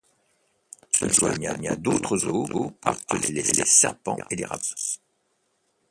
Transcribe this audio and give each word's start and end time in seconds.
Ils 1.03 1.13
se 1.13 1.19
joignent 1.19 1.47
à 1.67 1.75
d’autres 1.75 2.25
oiseaux 2.25 2.47
pour 2.49 2.73
harceler 2.81 3.43
les 3.43 3.65
serpents 3.65 4.17
et 4.31 4.35
les 4.35 4.45
rapaces. 4.45 4.99